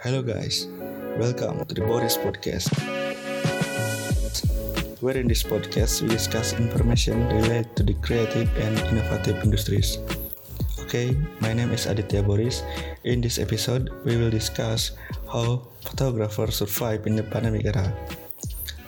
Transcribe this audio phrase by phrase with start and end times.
[0.00, 0.64] Hello, guys.
[1.20, 2.72] Welcome to the Boris Podcast.
[5.04, 10.00] Where in this podcast we discuss information related to the creative and innovative industries.
[10.88, 11.12] Okay,
[11.44, 12.64] my name is Aditya Boris.
[13.04, 14.96] In this episode, we will discuss
[15.28, 17.92] how photographers survive in the pandemic era.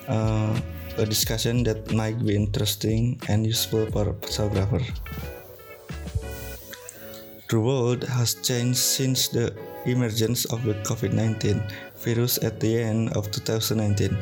[0.08, 0.56] Uh,
[0.96, 4.88] a discussion that might be interesting and useful for photographers.
[7.52, 9.52] The world has changed since the
[9.86, 11.62] emergence of the COVID-19
[11.96, 14.16] virus at the end of 2019.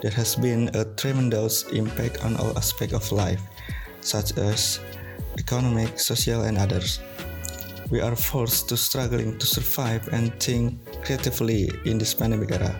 [0.00, 3.40] There has been a tremendous impact on all aspects of life,
[4.00, 4.80] such as
[5.38, 7.00] economic, social, and others.
[7.90, 12.74] We are forced to struggling to survive and think creatively in this pandemic era.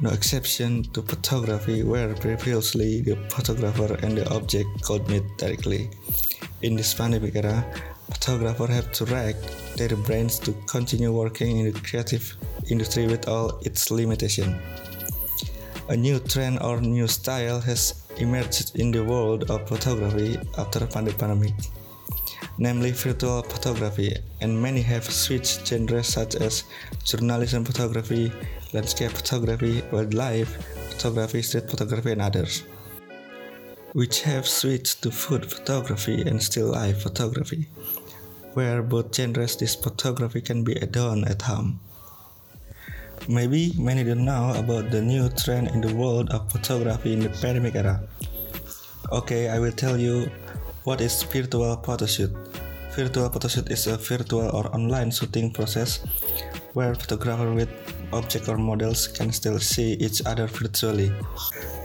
[0.00, 5.90] No exception to photography, where previously the photographer and the object could meet directly.
[6.62, 7.64] In this pandemic era,
[8.10, 9.36] photographers have to rack
[9.76, 12.36] their brains to continue working in the creative
[12.70, 14.54] industry with all its limitations.
[15.88, 20.86] A new trend or new style has emerged in the world of photography after the
[20.86, 21.54] pandemic,
[22.58, 26.64] namely virtual photography, and many have switched genres such as
[27.04, 28.32] journalism photography,
[28.72, 30.56] landscape photography, wildlife
[30.90, 32.62] photography, street photography, and others,
[33.92, 37.68] which have switched to food photography and still life photography
[38.54, 41.80] where both genres this photography can be done at home.
[43.28, 47.28] Maybe many don't know about the new trend in the world of photography in the
[47.28, 48.02] pandemic era.
[49.12, 50.30] Okay, I will tell you
[50.84, 52.34] what is virtual photoshoot.
[52.96, 56.04] Virtual photoshoot is a virtual or online shooting process
[56.74, 57.70] where photographer with
[58.12, 61.12] object or models can still see each other virtually,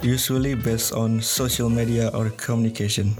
[0.01, 3.15] usually based on social media or communication.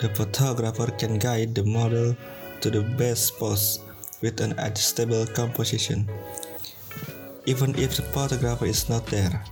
[0.00, 2.16] The photographer can guide the model
[2.60, 3.80] to the best pose
[4.22, 6.08] with an adjustable composition,
[7.46, 9.44] even if the photographer is not there.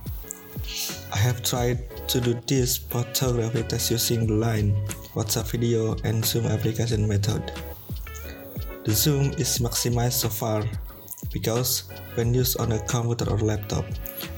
[1.13, 4.75] I have tried to do this photography test using the Line,
[5.15, 7.51] WhatsApp video, and Zoom application method.
[8.83, 10.63] The zoom is maximized so far
[11.33, 13.85] because when used on a computer or laptop,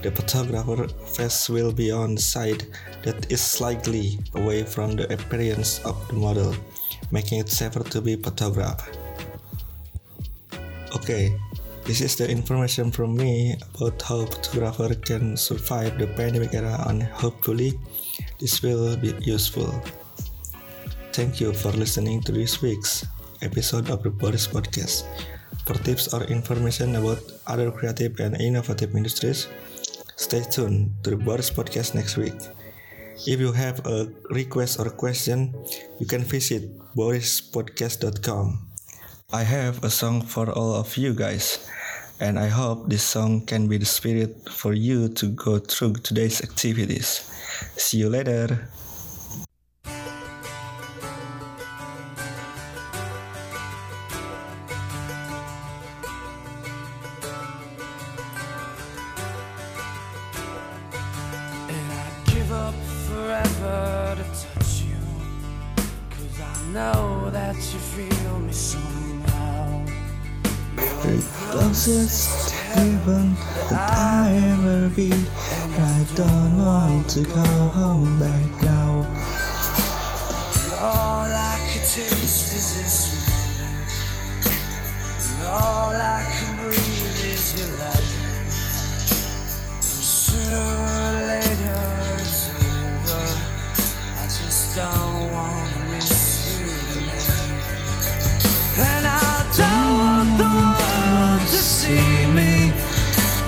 [0.02, 2.66] the photographer face will be on the side
[3.04, 6.54] that is slightly away from the appearance of the model,
[7.10, 8.98] making it safer to be photographed.
[10.96, 11.34] Okay,
[11.84, 17.02] this is the information from me about how photographer can survive the pandemic era and
[17.02, 17.72] hopefully
[18.38, 19.70] this will be useful.
[21.12, 23.06] Thank you for listening to this week's
[23.42, 25.04] episode of the Boris Podcast.
[25.66, 29.48] For tips or information about other creative and innovative industries,
[30.16, 32.34] stay tuned to the Boris Podcast next week.
[33.26, 35.52] If you have a request or question,
[35.98, 36.64] you can visit
[36.96, 38.58] borispodcast.com.
[39.32, 41.68] I have a song for all of you guys,
[42.18, 46.40] and I hope this song can be the spirit for you to go through today's
[46.42, 47.28] activities.
[47.76, 48.68] See you later.
[67.00, 69.84] Know that you feel me somehow.
[70.76, 71.16] The
[71.50, 73.34] closest heaven
[73.70, 75.10] that I ever be.
[75.92, 78.92] I don't want to go home back now.
[80.88, 83.19] All I can taste is this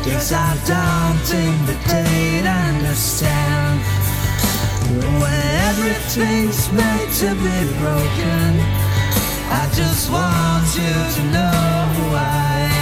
[0.05, 3.81] Cause I don't think that they'd understand.
[5.21, 8.51] When everything's made to be broken,
[9.49, 11.53] I just want you to know
[11.95, 12.82] who I am.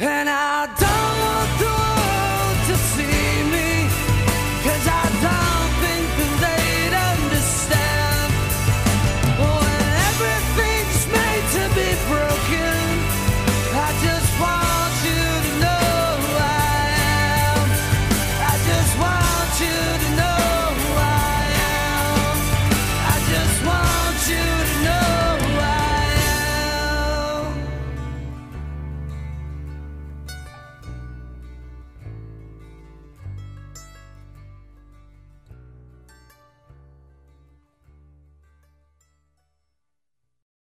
[0.00, 0.97] And I don't